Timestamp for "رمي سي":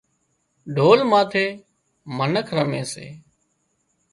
2.57-3.07